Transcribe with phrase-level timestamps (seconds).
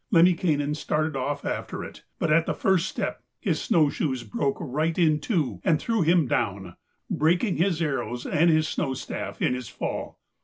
[0.11, 4.97] Lemminkainen started off after it, but at the first step his snow shoes broke right
[4.97, 6.75] in two and threw him down,
[7.11, 10.19] breaking his arrows and his snow staff in his fall.